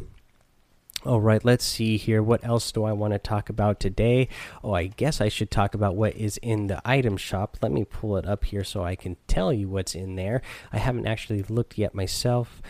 All 1.04 1.20
right, 1.20 1.44
let's 1.44 1.64
see 1.64 1.96
here. 1.96 2.22
What 2.22 2.44
else 2.44 2.70
do 2.70 2.84
I 2.84 2.92
want 2.92 3.12
to 3.12 3.18
talk 3.18 3.48
about 3.48 3.80
today? 3.80 4.28
Oh, 4.62 4.72
I 4.72 4.86
guess 4.86 5.20
I 5.20 5.28
should 5.28 5.50
talk 5.50 5.74
about 5.74 5.96
what 5.96 6.14
is 6.14 6.36
in 6.36 6.68
the 6.68 6.80
item 6.84 7.16
shop. 7.16 7.56
Let 7.60 7.72
me 7.72 7.84
pull 7.84 8.16
it 8.18 8.24
up 8.24 8.44
here 8.44 8.62
so 8.62 8.84
I 8.84 8.94
can 8.94 9.16
tell 9.26 9.52
you 9.52 9.68
what's 9.68 9.96
in 9.96 10.14
there. 10.14 10.42
I 10.72 10.78
haven't 10.78 11.08
actually 11.08 11.42
looked 11.42 11.76
yet 11.76 11.92
myself. 11.92 12.62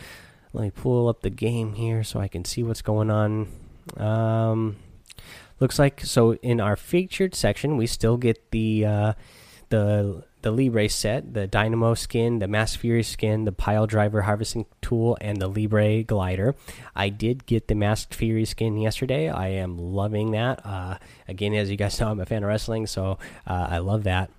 Let 0.51 0.63
me 0.63 0.71
pull 0.71 1.09
up 1.09 1.21
the 1.21 1.29
game 1.29 1.73
here 1.73 2.03
so 2.03 2.19
I 2.19 2.27
can 2.27 2.43
see 2.43 2.63
what's 2.63 2.81
going 2.81 3.11
on. 3.11 3.49
Um, 3.97 4.77
looks 5.59 5.77
like 5.77 6.01
so 6.01 6.33
in 6.37 6.59
our 6.59 6.75
featured 6.75 7.35
section 7.35 7.77
we 7.77 7.85
still 7.85 8.17
get 8.17 8.49
the 8.49 8.83
uh, 8.83 9.13
the 9.69 10.23
the 10.43 10.51
Libre 10.51 10.87
set, 10.87 11.33
the 11.33 11.47
Dynamo 11.47 11.95
skin, 11.95 12.39
the 12.39 12.47
Masked 12.47 12.79
Fury 12.79 13.03
skin, 13.03 13.45
the 13.45 13.51
Pile 13.51 13.87
Driver 13.87 14.21
harvesting 14.21 14.65
tool, 14.81 15.17
and 15.19 15.41
the 15.41 15.47
Libre 15.47 16.03
glider. 16.03 16.55
I 16.95 17.09
did 17.09 17.45
get 17.45 17.67
the 17.67 17.75
Masked 17.75 18.13
Fury 18.13 18.45
skin 18.45 18.77
yesterday. 18.77 19.29
I 19.29 19.47
am 19.47 19.77
loving 19.77 20.31
that. 20.31 20.65
Uh, 20.65 20.97
again, 21.27 21.53
as 21.53 21.71
you 21.71 21.77
guys 21.77 21.99
know, 21.99 22.09
I'm 22.09 22.19
a 22.19 22.25
fan 22.25 22.43
of 22.43 22.49
wrestling, 22.49 22.85
so 22.85 23.17
uh, 23.47 23.67
I 23.71 23.79
love 23.79 24.03
that. 24.03 24.29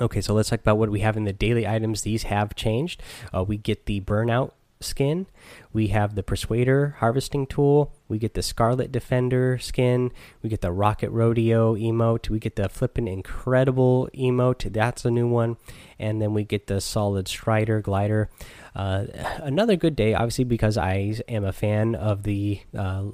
Okay, 0.00 0.20
so 0.20 0.32
let's 0.32 0.48
talk 0.48 0.60
about 0.60 0.78
what 0.78 0.90
we 0.90 1.00
have 1.00 1.16
in 1.16 1.24
the 1.24 1.32
daily 1.32 1.66
items. 1.66 2.02
These 2.02 2.22
have 2.24 2.54
changed. 2.54 3.02
Uh, 3.34 3.42
we 3.42 3.56
get 3.56 3.86
the 3.86 4.00
Burnout 4.00 4.52
skin. 4.80 5.26
We 5.72 5.88
have 5.88 6.14
the 6.14 6.22
Persuader 6.22 6.96
harvesting 6.98 7.46
tool. 7.46 7.94
We 8.08 8.18
get 8.18 8.34
the 8.34 8.42
Scarlet 8.42 8.90
Defender 8.90 9.58
skin. 9.58 10.10
We 10.42 10.48
get 10.48 10.62
the 10.62 10.72
Rocket 10.72 11.10
Rodeo 11.10 11.74
emote. 11.74 12.30
We 12.30 12.38
get 12.38 12.56
the 12.56 12.68
Flippin' 12.68 13.06
Incredible 13.06 14.08
emote. 14.14 14.72
That's 14.72 15.04
a 15.04 15.10
new 15.10 15.28
one. 15.28 15.56
And 15.98 16.20
then 16.20 16.34
we 16.34 16.44
get 16.44 16.66
the 16.66 16.80
Solid 16.80 17.28
Strider 17.28 17.80
glider. 17.80 18.30
Uh, 18.74 19.06
another 19.38 19.76
good 19.76 19.96
day, 19.96 20.14
obviously, 20.14 20.44
because 20.44 20.76
I 20.76 21.20
am 21.28 21.44
a 21.44 21.52
fan 21.52 21.94
of 21.94 22.22
the. 22.22 22.60
Uh, 22.76 23.10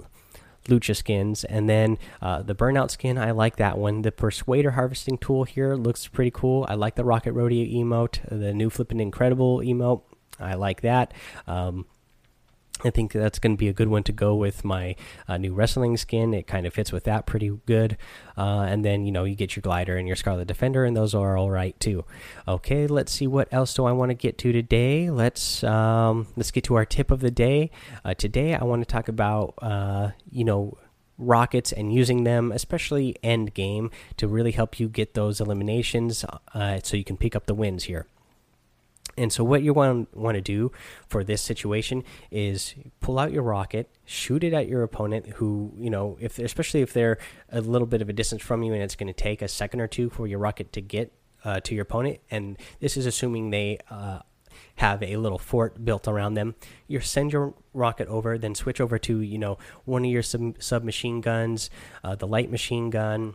Lucha 0.66 0.96
skins, 0.96 1.44
and 1.44 1.68
then 1.68 1.96
uh, 2.20 2.42
the 2.42 2.52
Burnout 2.52 2.90
skin. 2.90 3.18
I 3.18 3.30
like 3.30 3.54
that 3.58 3.78
one. 3.78 4.02
The 4.02 4.10
Persuader 4.10 4.72
harvesting 4.72 5.16
tool 5.16 5.44
here 5.44 5.76
looks 5.76 6.08
pretty 6.08 6.32
cool. 6.32 6.66
I 6.68 6.74
like 6.74 6.96
the 6.96 7.04
Rocket 7.04 7.34
Rodeo 7.34 7.64
emote, 7.64 8.18
the 8.28 8.52
new 8.52 8.68
Flippin' 8.68 8.98
Incredible 8.98 9.60
emote. 9.60 10.02
I 10.38 10.54
like 10.54 10.82
that. 10.82 11.12
Um, 11.46 11.86
I 12.84 12.90
think 12.90 13.12
that's 13.12 13.38
going 13.38 13.56
to 13.56 13.58
be 13.58 13.68
a 13.68 13.72
good 13.72 13.88
one 13.88 14.02
to 14.02 14.12
go 14.12 14.34
with 14.34 14.62
my 14.62 14.96
uh, 15.26 15.38
new 15.38 15.54
wrestling 15.54 15.96
skin. 15.96 16.34
It 16.34 16.46
kind 16.46 16.66
of 16.66 16.74
fits 16.74 16.92
with 16.92 17.04
that 17.04 17.24
pretty 17.24 17.58
good. 17.64 17.96
Uh, 18.36 18.66
and 18.68 18.84
then, 18.84 19.06
you 19.06 19.12
know, 19.12 19.24
you 19.24 19.34
get 19.34 19.56
your 19.56 19.62
glider 19.62 19.96
and 19.96 20.06
your 20.06 20.16
Scarlet 20.16 20.46
Defender, 20.46 20.84
and 20.84 20.94
those 20.94 21.14
are 21.14 21.38
all 21.38 21.50
right 21.50 21.78
too. 21.80 22.04
Okay, 22.46 22.86
let's 22.86 23.12
see 23.12 23.26
what 23.26 23.48
else 23.50 23.72
do 23.72 23.86
I 23.86 23.92
want 23.92 24.10
to 24.10 24.14
get 24.14 24.36
to 24.38 24.52
today. 24.52 25.08
Let's 25.08 25.64
um, 25.64 26.26
let's 26.36 26.50
get 26.50 26.64
to 26.64 26.74
our 26.74 26.84
tip 26.84 27.10
of 27.10 27.20
the 27.20 27.30
day. 27.30 27.70
Uh, 28.04 28.12
today, 28.12 28.54
I 28.54 28.64
want 28.64 28.82
to 28.82 28.86
talk 28.86 29.08
about, 29.08 29.54
uh, 29.62 30.10
you 30.30 30.44
know, 30.44 30.76
rockets 31.16 31.72
and 31.72 31.94
using 31.94 32.24
them, 32.24 32.52
especially 32.52 33.16
end 33.22 33.54
game, 33.54 33.90
to 34.18 34.28
really 34.28 34.52
help 34.52 34.78
you 34.78 34.88
get 34.88 35.14
those 35.14 35.40
eliminations 35.40 36.26
uh, 36.52 36.80
so 36.82 36.94
you 36.94 37.04
can 37.04 37.16
pick 37.16 37.34
up 37.34 37.46
the 37.46 37.54
wins 37.54 37.84
here. 37.84 38.06
And 39.16 39.32
so, 39.32 39.42
what 39.44 39.62
you 39.62 39.72
want 39.72 40.14
want 40.16 40.34
to 40.34 40.40
do 40.40 40.72
for 41.08 41.24
this 41.24 41.40
situation 41.40 42.04
is 42.30 42.74
pull 43.00 43.18
out 43.18 43.32
your 43.32 43.42
rocket, 43.42 43.90
shoot 44.04 44.44
it 44.44 44.52
at 44.52 44.68
your 44.68 44.82
opponent, 44.82 45.26
who 45.36 45.72
you 45.78 45.90
know, 45.90 46.18
if 46.20 46.38
especially 46.38 46.82
if 46.82 46.92
they're 46.92 47.18
a 47.50 47.60
little 47.60 47.86
bit 47.86 48.02
of 48.02 48.08
a 48.08 48.12
distance 48.12 48.42
from 48.42 48.62
you, 48.62 48.72
and 48.72 48.82
it's 48.82 48.96
going 48.96 49.06
to 49.06 49.12
take 49.12 49.40
a 49.40 49.48
second 49.48 49.80
or 49.80 49.86
two 49.86 50.10
for 50.10 50.26
your 50.26 50.38
rocket 50.38 50.72
to 50.72 50.80
get 50.80 51.12
uh, 51.44 51.60
to 51.60 51.74
your 51.74 51.82
opponent. 51.82 52.20
And 52.30 52.58
this 52.80 52.96
is 52.96 53.06
assuming 53.06 53.50
they 53.50 53.78
uh, 53.90 54.20
have 54.76 55.02
a 55.02 55.16
little 55.16 55.38
fort 55.38 55.84
built 55.84 56.06
around 56.06 56.34
them. 56.34 56.54
You 56.86 57.00
send 57.00 57.32
your 57.32 57.54
rocket 57.72 58.08
over, 58.08 58.36
then 58.36 58.54
switch 58.54 58.80
over 58.80 58.98
to 58.98 59.20
you 59.20 59.38
know 59.38 59.56
one 59.86 60.04
of 60.04 60.10
your 60.10 60.22
sub 60.22 60.62
submachine 60.62 61.22
guns, 61.22 61.70
uh, 62.04 62.16
the 62.16 62.26
light 62.26 62.50
machine 62.50 62.90
gun 62.90 63.34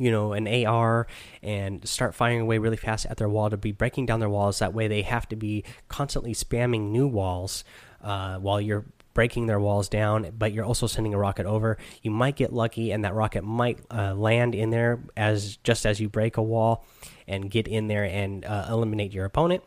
you 0.00 0.10
know 0.10 0.32
an 0.32 0.48
AR 0.48 1.06
and 1.42 1.86
start 1.86 2.14
firing 2.14 2.40
away 2.40 2.58
really 2.58 2.78
fast 2.78 3.06
at 3.06 3.18
their 3.18 3.28
wall 3.28 3.50
to 3.50 3.56
be 3.56 3.70
breaking 3.70 4.06
down 4.06 4.18
their 4.18 4.30
walls. 4.30 4.58
That 4.58 4.72
way, 4.72 4.88
they 4.88 5.02
have 5.02 5.28
to 5.28 5.36
be 5.36 5.62
constantly 5.88 6.32
spamming 6.32 6.90
new 6.90 7.06
walls 7.06 7.62
uh, 8.02 8.38
while 8.38 8.60
you're 8.60 8.86
breaking 9.12 9.46
their 9.46 9.60
walls 9.60 9.88
down. 9.88 10.32
But 10.36 10.52
you're 10.52 10.64
also 10.64 10.86
sending 10.86 11.12
a 11.12 11.18
rocket 11.18 11.44
over. 11.46 11.76
You 12.02 12.10
might 12.10 12.34
get 12.34 12.52
lucky, 12.52 12.90
and 12.90 13.04
that 13.04 13.14
rocket 13.14 13.44
might 13.44 13.78
uh, 13.90 14.14
land 14.14 14.54
in 14.54 14.70
there 14.70 15.00
as 15.16 15.58
just 15.58 15.84
as 15.84 16.00
you 16.00 16.08
break 16.08 16.38
a 16.38 16.42
wall 16.42 16.86
and 17.28 17.50
get 17.50 17.68
in 17.68 17.86
there 17.86 18.04
and 18.04 18.44
uh, 18.44 18.66
eliminate 18.70 19.12
your 19.12 19.26
opponent. 19.26 19.62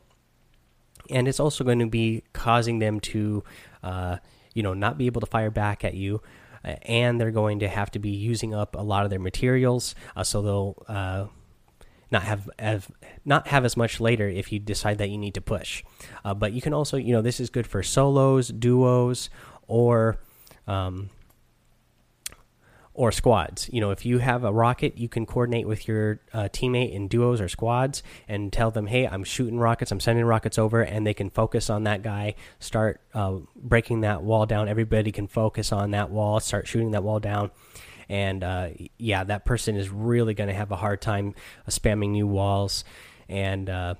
And 1.09 1.27
it's 1.27 1.39
also 1.39 1.63
going 1.63 1.79
to 1.79 1.85
be 1.85 2.23
causing 2.33 2.79
them 2.79 2.99
to, 3.01 3.43
uh, 3.83 4.17
you 4.53 4.63
know, 4.63 4.73
not 4.73 4.97
be 4.97 5.05
able 5.05 5.21
to 5.21 5.27
fire 5.27 5.51
back 5.51 5.83
at 5.83 5.93
you 5.93 6.21
and 6.63 7.19
they're 7.19 7.31
going 7.31 7.59
to 7.59 7.67
have 7.67 7.91
to 7.91 7.99
be 7.99 8.09
using 8.09 8.53
up 8.53 8.75
a 8.75 8.81
lot 8.81 9.03
of 9.03 9.09
their 9.09 9.19
materials, 9.19 9.95
uh, 10.15 10.23
so 10.23 10.41
they'll 10.41 10.85
uh, 10.87 11.27
not 12.11 12.23
have, 12.23 12.49
have 12.59 12.91
not 13.25 13.47
have 13.47 13.65
as 13.65 13.75
much 13.75 13.99
later 13.99 14.27
if 14.27 14.51
you 14.51 14.59
decide 14.59 14.97
that 14.99 15.09
you 15.09 15.17
need 15.17 15.33
to 15.33 15.41
push. 15.41 15.83
Uh, 16.23 16.33
but 16.33 16.53
you 16.53 16.61
can 16.61 16.73
also, 16.73 16.97
you 16.97 17.11
know, 17.11 17.21
this 17.21 17.39
is 17.39 17.49
good 17.49 17.67
for 17.67 17.83
solos, 17.83 18.49
duos, 18.49 19.29
or 19.67 20.17
um, 20.67 21.09
or 22.93 23.11
squads. 23.11 23.69
You 23.71 23.81
know, 23.81 23.91
if 23.91 24.05
you 24.05 24.19
have 24.19 24.43
a 24.43 24.51
rocket, 24.51 24.97
you 24.97 25.09
can 25.09 25.25
coordinate 25.25 25.67
with 25.67 25.87
your 25.87 26.19
uh, 26.33 26.49
teammate 26.51 26.93
in 26.93 27.07
duos 27.07 27.41
or 27.41 27.49
squads 27.49 28.03
and 28.27 28.53
tell 28.53 28.71
them, 28.71 28.87
"Hey, 28.87 29.07
I'm 29.07 29.23
shooting 29.23 29.57
rockets. 29.59 29.91
I'm 29.91 29.99
sending 29.99 30.25
rockets 30.25 30.57
over," 30.57 30.81
and 30.81 31.05
they 31.05 31.13
can 31.13 31.29
focus 31.29 31.69
on 31.69 31.83
that 31.85 32.03
guy. 32.03 32.35
Start 32.59 33.01
uh, 33.13 33.37
breaking 33.55 34.01
that 34.01 34.23
wall 34.23 34.45
down. 34.45 34.67
Everybody 34.67 35.11
can 35.11 35.27
focus 35.27 35.71
on 35.71 35.91
that 35.91 36.09
wall. 36.09 36.39
Start 36.39 36.67
shooting 36.67 36.91
that 36.91 37.03
wall 37.03 37.19
down. 37.19 37.51
And 38.09 38.43
uh, 38.43 38.69
yeah, 38.97 39.23
that 39.23 39.45
person 39.45 39.75
is 39.75 39.89
really 39.89 40.33
going 40.33 40.49
to 40.49 40.53
have 40.53 40.71
a 40.71 40.75
hard 40.75 41.01
time 41.01 41.33
uh, 41.65 41.71
spamming 41.71 42.09
new 42.09 42.27
walls 42.27 42.83
and 43.29 43.69
uh, 43.69 43.95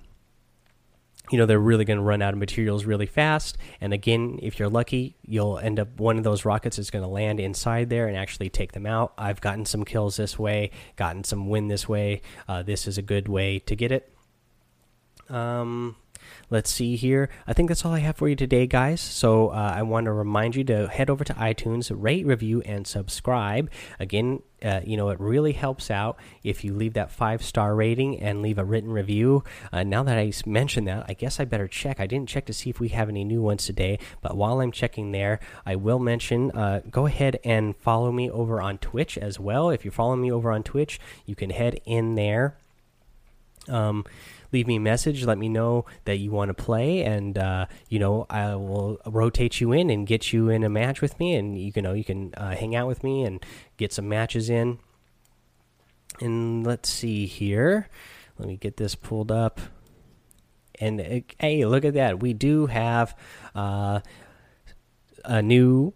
you 1.34 1.40
know 1.40 1.48
they're 1.48 1.58
really 1.58 1.84
going 1.84 1.98
to 1.98 2.04
run 2.04 2.22
out 2.22 2.32
of 2.34 2.40
materials 2.40 2.86
really 2.86 3.08
fast. 3.08 3.58
And 3.82 3.92
again 3.92 4.38
if 4.44 4.60
you're 4.60 4.70
lucky 4.70 5.16
you'll 5.24 5.58
end 5.58 5.80
up 5.80 6.00
one 6.00 6.20
of 6.20 6.24
those 6.24 6.46
rockets 6.46 6.78
is 6.78 6.92
going 6.92 7.02
to 7.02 7.10
land 7.10 7.40
inside 7.40 7.90
there 7.90 8.08
and 8.08 8.16
actually 8.16 8.52
take 8.52 8.74
them 8.74 8.86
out. 8.86 9.14
I've 9.18 9.42
gotten 9.42 9.66
some 9.66 9.84
kills 9.84 10.16
this 10.16 10.38
way 10.38 10.70
gotten 10.96 11.24
some 11.24 11.50
win 11.50 11.70
this 11.70 11.90
way. 11.90 12.22
Uh, 12.48 12.62
this 12.62 12.88
is 12.88 13.00
a 13.00 13.02
good 13.02 13.28
way 13.28 13.58
to 13.58 13.76
get 13.76 13.92
it. 13.92 14.14
Um 15.28 15.96
Let's 16.54 16.70
see 16.70 16.96
here. 16.98 17.30
I 17.48 17.54
think 17.54 17.70
that's 17.70 17.84
all 17.84 17.94
I 17.94 18.00
have 18.02 18.16
for 18.16 18.30
you 18.30 18.36
today, 18.36 18.68
guys. 18.68 19.02
So 19.02 19.48
uh, 19.48 19.74
I 19.76 19.82
want 19.82 20.06
to 20.06 20.12
remind 20.12 20.56
you 20.56 20.64
to 20.66 20.88
head 20.88 21.10
over 21.10 21.24
to 21.24 21.34
iTunes, 21.34 21.92
rate, 21.92 22.28
review, 22.28 22.62
and 22.62 22.86
subscribe. 22.86 23.72
Again, 24.00 24.44
uh, 24.62 24.82
you 24.86 24.96
know, 24.96 25.10
it 25.10 25.20
really 25.20 25.54
helps 25.54 25.90
out 25.90 26.20
if 26.44 26.64
you 26.64 26.76
leave 26.76 26.94
that 26.94 27.10
five 27.10 27.42
star 27.44 27.74
rating 27.74 28.20
and 28.20 28.44
leave 28.44 28.60
a 28.60 28.64
written 28.64 28.92
review. 28.92 29.44
Uh, 29.72 29.82
now 29.82 30.04
that 30.04 30.20
I 30.20 30.32
mentioned 30.46 30.88
that, 30.88 31.06
I 31.10 31.16
guess 31.16 31.40
I 31.40 31.46
better 31.46 31.68
check. 31.68 32.00
I 32.00 32.06
didn't 32.06 32.30
check 32.30 32.46
to 32.46 32.54
see 32.54 32.70
if 32.70 32.80
we 32.80 32.90
have 32.90 33.10
any 33.10 33.24
new 33.24 33.42
ones 33.42 33.66
today, 33.66 33.98
but 34.22 34.38
while 34.38 34.62
I'm 34.62 34.72
checking 34.72 35.12
there, 35.12 35.40
I 35.66 35.76
will 35.76 35.98
mention 35.98 36.52
uh, 36.52 36.82
go 36.88 37.08
ahead 37.08 37.40
and 37.44 37.76
follow 37.78 38.12
me 38.12 38.30
over 38.30 38.62
on 38.62 38.78
Twitch 38.78 39.18
as 39.18 39.40
well. 39.40 39.72
If 39.72 39.84
you're 39.84 39.92
following 39.92 40.22
me 40.22 40.32
over 40.32 40.52
on 40.52 40.62
Twitch, 40.62 41.00
you 41.26 41.34
can 41.34 41.50
head 41.50 41.82
in 41.84 42.14
there. 42.14 42.58
Um, 43.68 44.06
leave 44.54 44.68
me 44.68 44.78
a 44.78 44.80
message. 44.80 45.26
Let 45.26 45.38
me 45.38 45.50
know 45.50 45.86
that 46.06 46.18
you 46.18 46.32
want 46.32 46.48
to 46.50 46.54
play, 46.54 47.04
and 47.04 47.38
uh, 47.38 47.66
you 47.90 48.00
know 48.00 48.26
I 48.30 48.56
will 48.56 49.00
rotate 49.06 49.60
you 49.60 49.74
in 49.74 49.90
and 49.90 50.08
get 50.08 50.32
you 50.32 50.50
in 50.50 50.64
a 50.64 50.70
match 50.70 51.02
with 51.02 51.20
me, 51.20 51.36
and 51.36 51.60
you 51.60 51.74
can 51.74 51.84
know 51.84 51.94
you 51.94 52.06
can 52.06 52.34
uh, 52.36 52.56
hang 52.56 52.76
out 52.76 52.88
with 52.88 53.04
me 53.04 53.24
and 53.24 53.44
get 53.78 53.92
some 53.92 54.08
matches 54.08 54.50
in. 54.50 54.80
And 56.22 56.66
let's 56.66 56.90
see 56.90 57.26
here. 57.26 57.90
Let 58.38 58.48
me 58.48 58.56
get 58.56 58.78
this 58.78 58.96
pulled 58.96 59.32
up. 59.32 59.60
And 60.80 61.02
uh, 61.02 61.22
hey, 61.40 61.66
look 61.66 61.84
at 61.86 61.96
that. 61.96 62.20
We 62.20 62.34
do 62.34 62.68
have 62.68 63.18
uh, 63.56 64.02
a 65.26 65.42
new 65.42 65.96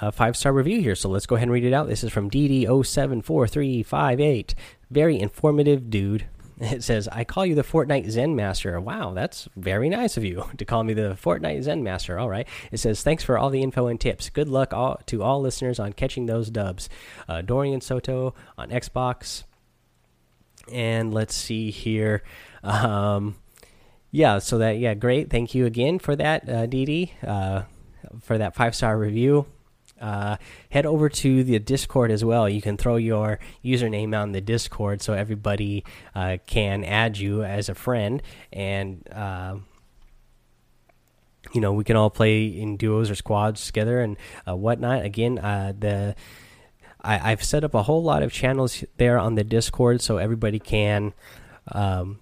uh, 0.00 0.10
five 0.10 0.36
star 0.36 0.52
review 0.52 0.80
here. 0.80 0.96
So 0.96 1.08
let's 1.08 1.26
go 1.26 1.36
ahead 1.36 1.44
and 1.44 1.52
read 1.52 1.64
it 1.64 1.72
out. 1.72 1.88
This 1.88 2.04
is 2.04 2.12
from 2.12 2.30
DD074358. 2.30 4.54
Very 4.90 5.18
informative 5.18 5.88
dude. 5.90 6.26
It 6.60 6.82
says, 6.82 7.06
I 7.08 7.24
call 7.24 7.44
you 7.44 7.54
the 7.54 7.62
Fortnite 7.62 8.10
Zen 8.10 8.34
Master. 8.34 8.80
Wow, 8.80 9.12
that's 9.12 9.46
very 9.56 9.88
nice 9.90 10.16
of 10.16 10.24
you 10.24 10.46
to 10.56 10.64
call 10.64 10.84
me 10.84 10.94
the 10.94 11.16
Fortnite 11.20 11.62
Zen 11.62 11.82
Master. 11.82 12.18
All 12.18 12.30
right. 12.30 12.48
It 12.72 12.78
says, 12.78 13.02
Thanks 13.02 13.22
for 13.22 13.36
all 13.36 13.50
the 13.50 13.62
info 13.62 13.88
and 13.88 14.00
tips. 14.00 14.30
Good 14.30 14.48
luck 14.48 14.72
all, 14.72 14.98
to 15.06 15.22
all 15.22 15.40
listeners 15.40 15.78
on 15.78 15.92
catching 15.92 16.26
those 16.26 16.50
dubs. 16.50 16.88
Uh, 17.28 17.42
Dorian 17.42 17.80
Soto 17.80 18.34
on 18.56 18.70
Xbox. 18.70 19.44
And 20.72 21.12
let's 21.12 21.34
see 21.34 21.70
here. 21.70 22.22
Um, 22.62 23.36
yeah, 24.10 24.38
so 24.38 24.58
that, 24.58 24.78
yeah, 24.78 24.94
great. 24.94 25.30
Thank 25.30 25.54
you 25.54 25.66
again 25.66 25.98
for 25.98 26.16
that, 26.16 26.48
uh, 26.48 26.66
Didi, 26.66 27.12
uh, 27.22 27.62
for 28.20 28.38
that 28.38 28.54
five 28.54 28.74
star 28.74 28.96
review 28.96 29.46
uh, 30.00 30.36
head 30.70 30.86
over 30.86 31.08
to 31.08 31.44
the 31.44 31.58
Discord 31.58 32.10
as 32.10 32.24
well. 32.24 32.48
You 32.48 32.60
can 32.60 32.76
throw 32.76 32.96
your 32.96 33.38
username 33.64 34.18
on 34.18 34.32
the 34.32 34.40
Discord 34.40 35.02
so 35.02 35.12
everybody 35.12 35.84
uh, 36.14 36.38
can 36.46 36.84
add 36.84 37.18
you 37.18 37.42
as 37.42 37.68
a 37.68 37.74
friend, 37.74 38.22
and 38.52 39.06
uh, 39.12 39.56
you 41.52 41.60
know 41.60 41.72
we 41.72 41.84
can 41.84 41.96
all 41.96 42.10
play 42.10 42.46
in 42.46 42.76
duos 42.76 43.10
or 43.10 43.14
squads 43.14 43.64
together 43.66 44.00
and 44.00 44.16
uh, 44.46 44.54
whatnot. 44.54 45.04
Again, 45.04 45.38
uh, 45.38 45.72
the 45.78 46.14
I, 47.02 47.30
have 47.30 47.44
set 47.44 47.64
up 47.64 47.74
a 47.74 47.84
whole 47.84 48.02
lot 48.02 48.22
of 48.22 48.32
channels 48.32 48.84
there 48.96 49.18
on 49.18 49.36
the 49.36 49.44
Discord 49.44 50.00
so 50.00 50.18
everybody 50.18 50.58
can. 50.58 51.14
Um, 51.70 52.20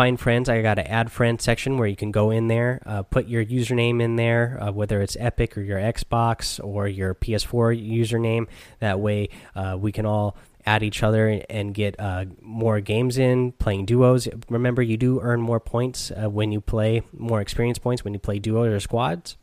find 0.00 0.18
friends 0.18 0.48
i 0.48 0.62
got 0.62 0.78
an 0.78 0.86
add 0.86 1.12
friend 1.12 1.42
section 1.42 1.76
where 1.76 1.86
you 1.86 1.94
can 1.94 2.10
go 2.10 2.30
in 2.30 2.48
there 2.48 2.80
uh, 2.86 3.02
put 3.02 3.28
your 3.28 3.44
username 3.44 4.00
in 4.00 4.16
there 4.16 4.56
uh, 4.58 4.72
whether 4.72 5.02
it's 5.02 5.14
epic 5.20 5.58
or 5.58 5.60
your 5.60 5.78
xbox 5.78 6.58
or 6.64 6.88
your 6.88 7.14
ps4 7.14 7.76
username 7.78 8.46
that 8.78 8.98
way 8.98 9.28
uh, 9.54 9.76
we 9.78 9.92
can 9.92 10.06
all 10.06 10.38
add 10.64 10.82
each 10.82 11.02
other 11.02 11.42
and 11.50 11.74
get 11.74 12.00
uh, 12.00 12.24
more 12.40 12.80
games 12.80 13.18
in 13.18 13.52
playing 13.52 13.84
duos 13.84 14.26
remember 14.48 14.80
you 14.80 14.96
do 14.96 15.20
earn 15.20 15.38
more 15.38 15.60
points 15.60 16.10
uh, 16.12 16.30
when 16.30 16.50
you 16.50 16.62
play 16.62 17.02
more 17.12 17.42
experience 17.42 17.78
points 17.78 18.02
when 18.02 18.14
you 18.14 18.20
play 18.20 18.38
duos 18.38 18.68
or 18.68 18.80
squads 18.80 19.36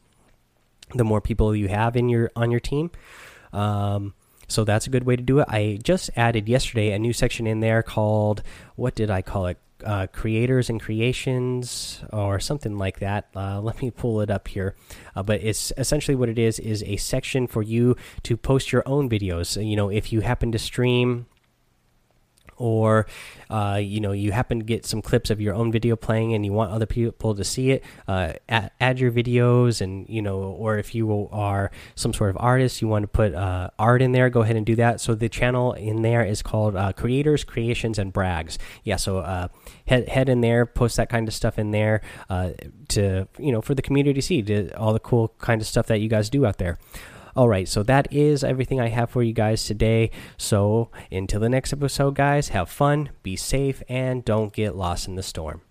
the 0.96 1.04
more 1.04 1.22
people 1.22 1.56
you 1.56 1.68
have 1.68 1.96
in 1.96 2.10
your 2.10 2.32
on 2.36 2.50
your 2.50 2.60
team 2.60 2.90
um, 3.54 4.12
so 4.48 4.64
that's 4.64 4.88
a 4.88 4.90
good 4.90 5.04
way 5.04 5.18
to 5.18 5.22
do 5.22 5.40
it. 5.40 5.48
I 5.50 5.78
just 5.84 6.10
added 6.16 6.48
yesterday 6.48 6.94
a 6.94 7.00
new 7.00 7.12
section 7.12 7.48
in 7.48 7.60
there 7.60 7.84
called 7.84 8.44
what 8.76 8.96
did 8.96 9.10
I 9.10 9.22
call 9.22 9.48
it? 9.48 9.58
Uh, 9.86 10.08
creators 10.08 10.70
and 10.70 10.82
creations 10.82 12.04
or 12.12 12.40
something 12.40 12.78
like 12.78 13.00
that. 13.00 13.28
Uh, 13.36 13.62
let 13.62 13.82
me 13.82 13.92
pull 13.92 14.22
it 14.22 14.30
up 14.30 14.48
here. 14.48 14.76
Uh, 15.16 15.24
but 15.24 15.42
it's 15.42 15.72
essentially 15.78 16.16
what 16.16 16.30
it 16.30 16.40
is 16.40 16.60
is 16.60 16.84
a 16.84 16.98
section 16.98 17.48
for 17.48 17.62
you 17.62 17.96
to 18.24 18.38
post 18.38 18.72
your 18.72 18.84
own 18.86 19.10
videos. 19.10 19.64
You 19.64 19.76
know, 19.76 19.90
if 19.90 20.12
you 20.12 20.22
happen 20.22 20.52
to 20.52 20.60
stream 20.60 21.28
or 22.58 23.06
uh, 23.50 23.80
you 23.82 24.00
know 24.00 24.12
you 24.12 24.32
happen 24.32 24.60
to 24.60 24.66
get 24.66 24.86
some 24.86 25.02
clips 25.02 25.30
of 25.30 25.40
your 25.40 25.54
own 25.54 25.72
video 25.72 25.96
playing 25.96 26.34
and 26.34 26.46
you 26.46 26.52
want 26.52 26.72
other 26.72 26.86
people 26.86 27.36
to 27.36 27.44
see 27.44 27.72
it 27.72 27.84
uh, 28.08 28.34
add, 28.50 29.00
your 29.00 29.12
videos 29.12 29.80
and 29.82 30.10
you 30.10 30.22
know 30.22 30.40
or 30.40 30.78
if 30.78 30.96
you 30.96 31.30
are 31.32 31.72
some 31.96 32.14
sort 32.14 32.30
of 32.30 32.38
artist 32.40 32.82
you 32.82 32.88
want 32.88 33.04
to 33.04 33.08
put 33.08 33.34
uh, 33.34 33.70
art 33.78 34.02
in 34.02 34.12
there 34.12 34.30
go 34.30 34.42
ahead 34.42 34.56
and 34.56 34.66
do 34.66 34.76
that. 34.76 35.00
So 35.00 35.16
the 35.16 35.30
channel 35.30 35.74
in 35.74 36.02
there 36.02 36.24
is 36.24 36.42
called 36.42 36.76
uh, 36.76 36.94
creators 36.94 37.44
creations 37.44 38.00
and 38.00 38.12
brags. 38.12 38.58
Yeah 38.84 38.96
so 38.96 39.20
uh, 39.20 39.48
head, 39.88 40.10
head 40.10 40.30
in 40.30 40.42
there 40.42 40.66
post 40.66 40.98
that 40.98 41.10
kind 41.10 41.28
of 41.28 41.34
stuff 41.34 41.60
in 41.60 41.72
there 41.72 42.02
uh, 42.30 42.52
to 42.90 43.28
you 43.38 43.52
know 43.52 43.62
for 43.62 43.76
the 43.76 43.82
community 43.82 44.14
to 44.14 44.22
see 44.22 44.42
to, 44.42 44.76
all 44.78 44.94
the 44.94 45.00
cool 45.00 45.34
kind 45.40 45.62
of 45.62 45.68
stuff 45.68 45.88
that 45.88 46.00
you 46.00 46.10
guys 46.10 46.30
do 46.30 46.46
out 46.46 46.58
there 46.58 46.78
all 47.38 47.48
right, 47.48 47.68
so 47.68 47.84
that 47.84 48.12
is 48.12 48.44
everything 48.44 48.82
I 48.82 48.88
have 48.88 49.12
for 49.12 49.22
you 49.22 49.32
guys 49.32 49.64
today. 49.64 50.10
So 50.38 50.90
until 51.12 51.40
the 51.40 51.50
next 51.50 51.72
episode, 51.72 52.16
guys, 52.16 52.50
have 52.50 52.68
fun, 52.68 53.12
be 53.22 53.36
safe, 53.36 53.84
and 53.88 54.26
don't 54.26 54.52
get 54.52 54.76
lost 54.76 55.08
in 55.08 55.14
the 55.14 55.22
storm. 55.22 55.62